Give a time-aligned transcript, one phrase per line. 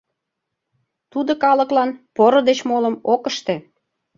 [1.11, 3.55] Тудо калыклан поро деч молым ок ыште.